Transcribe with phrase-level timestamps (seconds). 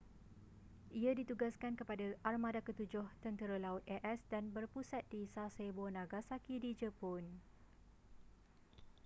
[0.99, 4.17] ia ditugaskan kepada armada ketujuh tentera laut a.s.
[4.33, 7.21] dan berpusat di sasebo nagasaki di jepun